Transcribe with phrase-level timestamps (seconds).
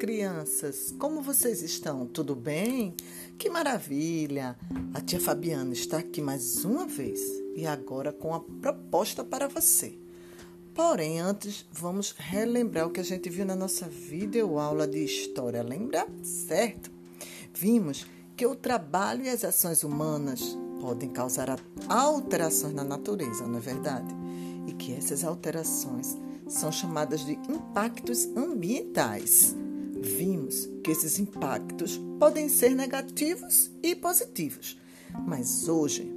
[0.00, 0.94] crianças!
[0.98, 2.06] Como vocês estão?
[2.06, 2.94] Tudo bem?
[3.36, 4.56] Que maravilha!
[4.94, 7.20] A tia Fabiana está aqui mais uma vez
[7.54, 9.98] e agora com a proposta para você.
[10.72, 15.62] Porém, antes, vamos relembrar o que a gente viu na nossa videoaula de história.
[15.62, 16.06] Lembra?
[16.22, 16.90] Certo?
[17.52, 23.60] Vimos que o trabalho e as ações humanas podem causar alterações na natureza, não é
[23.60, 24.14] verdade?
[24.66, 26.16] E que essas alterações
[26.48, 29.54] são chamadas de impactos ambientais.
[30.00, 34.78] Vimos que esses impactos podem ser negativos e positivos,
[35.26, 36.10] mas hoje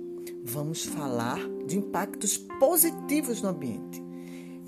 [0.45, 1.37] vamos falar
[1.67, 4.01] de impactos positivos no ambiente.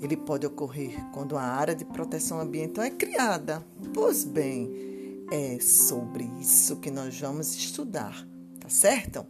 [0.02, 3.66] Ele pode ocorrer quando a área de proteção ambiental é criada.
[3.94, 8.28] Pois bem, é sobre isso que nós vamos estudar,
[8.60, 9.26] tá certo?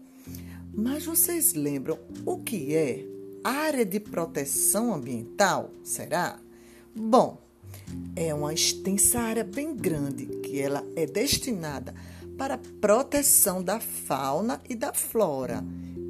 [0.75, 3.07] Mas vocês lembram o que é
[3.45, 5.71] área de proteção ambiental?
[5.85, 6.41] Será?
[6.93, 7.46] Bom,
[8.15, 11.95] é uma extensa área bem grande que ela é destinada
[12.37, 15.65] para proteção da fauna e da flora,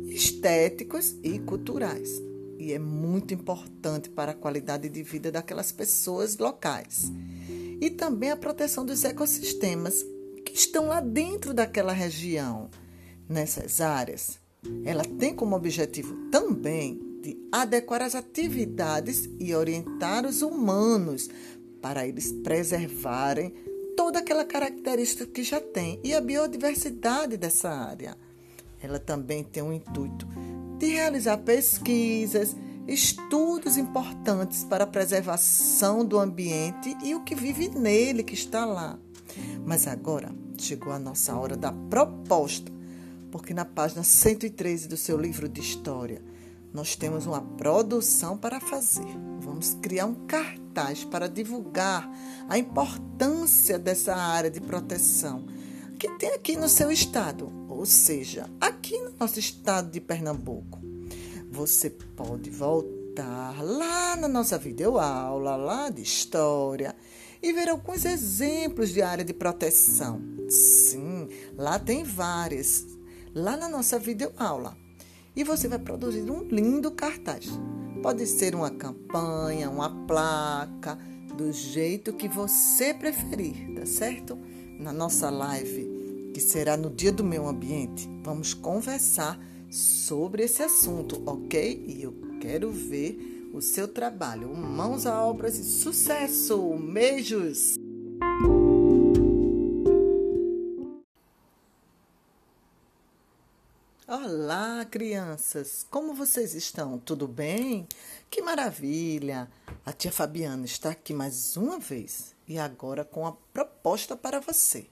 [0.08, 2.20] estéticos e culturais.
[2.58, 7.12] E é muito importante para a qualidade de vida daquelas pessoas locais.
[7.80, 10.04] E também a proteção dos ecossistemas
[10.44, 12.70] que estão lá dentro daquela região.
[13.28, 14.38] Nessas áreas,
[14.84, 21.28] ela tem como objetivo também de adequar as atividades e orientar os humanos
[21.86, 23.54] para eles preservarem
[23.96, 28.16] toda aquela característica que já tem e a biodiversidade dessa área.
[28.82, 30.26] Ela também tem o intuito
[30.80, 32.56] de realizar pesquisas,
[32.88, 38.98] estudos importantes para a preservação do ambiente e o que vive nele, que está lá.
[39.64, 42.72] Mas agora chegou a nossa hora da proposta,
[43.30, 46.20] porque na página 113 do seu livro de história,
[46.74, 49.06] nós temos uma produção para fazer.
[49.38, 50.26] Vamos criar um
[50.76, 52.08] cartaz para divulgar
[52.48, 55.46] a importância dessa área de proteção
[55.98, 60.78] que tem aqui no seu estado, ou seja, aqui no nosso estado de Pernambuco.
[61.50, 66.94] Você pode voltar lá na nossa videoaula, lá de história,
[67.42, 70.20] e ver alguns exemplos de área de proteção.
[70.50, 72.84] Sim, lá tem várias.
[73.34, 74.76] Lá na nossa videoaula
[75.34, 77.46] e você vai produzir um lindo cartaz.
[78.02, 80.98] Pode ser uma campanha, uma placa,
[81.36, 84.38] do jeito que você preferir, tá certo?
[84.78, 89.38] Na nossa live, que será no dia do meio ambiente, vamos conversar
[89.70, 91.84] sobre esse assunto, ok?
[91.86, 94.48] E eu quero ver o seu trabalho.
[94.54, 96.74] Mãos a obras e sucesso!
[96.92, 97.85] Beijos!
[104.28, 105.86] Olá, crianças!
[105.88, 106.98] Como vocês estão?
[106.98, 107.86] Tudo bem?
[108.28, 109.48] Que maravilha!
[109.84, 114.88] A tia Fabiana está aqui mais uma vez e agora com a proposta para você.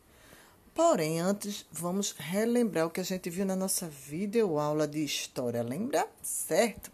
[0.73, 5.65] Porém, antes, vamos relembrar o que a gente viu na nossa videoaula de história.
[5.65, 6.09] Lembra?
[6.23, 6.93] Certo?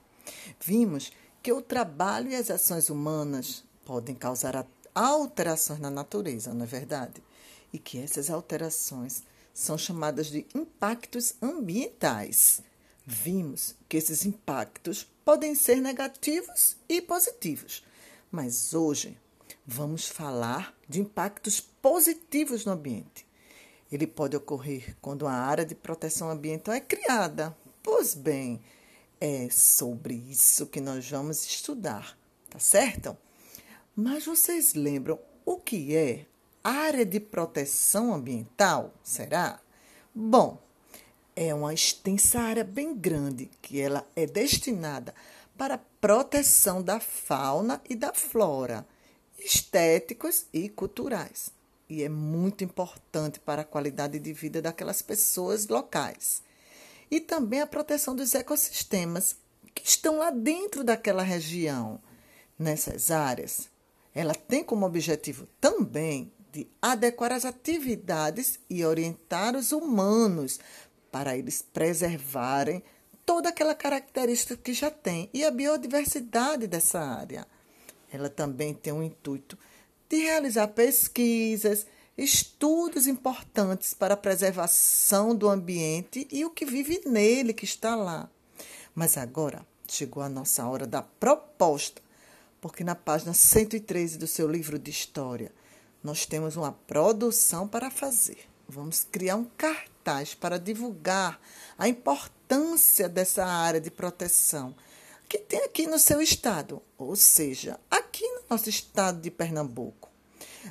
[0.65, 1.13] Vimos
[1.43, 7.23] que o trabalho e as ações humanas podem causar alterações na natureza, não é verdade?
[7.71, 9.25] E que essas alterações
[9.61, 12.63] são chamadas de impactos ambientais.
[13.05, 17.85] Vimos que esses impactos podem ser negativos e positivos,
[18.33, 19.19] mas hoje
[19.67, 23.27] vamos falar de impactos positivos no ambiente.
[23.93, 27.55] Ele pode ocorrer quando a área de proteção ambiental é criada.
[27.83, 28.63] Pois bem,
[29.21, 32.17] é sobre isso que nós vamos estudar,
[32.49, 33.15] tá certo?
[33.95, 36.25] Mas vocês lembram o que é
[36.63, 38.93] área de proteção ambiental?
[39.03, 39.61] Será?
[40.15, 40.59] Bom,
[41.35, 45.15] é uma extensa área bem grande que ela é destinada
[45.57, 48.87] para proteção da fauna e da flora,
[49.39, 51.51] estéticos e culturais.
[51.89, 56.43] E é muito importante para a qualidade de vida daquelas pessoas locais.
[57.11, 59.37] E também a proteção dos ecossistemas
[59.75, 62.01] que estão lá dentro daquela região.
[62.59, 63.69] Nessas áreas,
[64.15, 70.59] ela tem como objetivo também de adequar as atividades e orientar os humanos
[71.11, 72.83] para eles preservarem
[73.25, 77.47] toda aquela característica que já tem e a biodiversidade dessa área.
[78.13, 79.57] Ela também tem o intuito
[80.09, 81.87] de realizar pesquisas,
[82.19, 88.29] estudos importantes para a preservação do ambiente e o que vive nele, que está lá.
[88.95, 92.03] Mas agora chegou a nossa hora da proposta,
[92.61, 95.53] porque na página 113 do seu livro de história,
[96.03, 98.39] nós temos uma produção para fazer.
[98.69, 101.41] Vamos criar um cartaz para divulgar
[101.79, 104.75] a importância dessa área de proteção
[105.29, 110.11] que tem aqui no seu estado, ou seja, aqui no nosso estado de Pernambuco.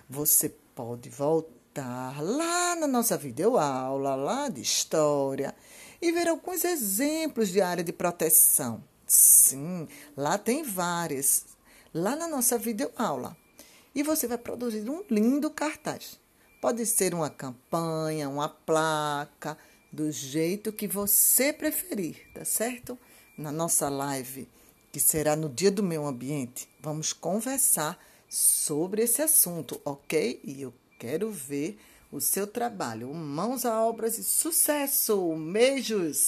[0.10, 5.56] Você pode voltar lá na nossa videoaula, lá de história,
[6.02, 8.84] e ver alguns exemplos de área de proteção.
[9.08, 11.46] Sim, lá tem várias,
[11.94, 13.38] lá na nossa videoaula.
[14.00, 16.18] E você vai produzir um lindo cartaz.
[16.62, 19.58] Pode ser uma campanha, uma placa,
[19.92, 22.98] do jeito que você preferir, tá certo?
[23.38, 24.48] Na nossa live,
[24.90, 30.40] que será no Dia do Meio Ambiente, vamos conversar sobre esse assunto, ok?
[30.46, 31.78] E eu quero ver
[32.10, 33.14] o seu trabalho.
[33.14, 35.36] Mãos à obras e sucesso!
[35.52, 36.20] Beijos!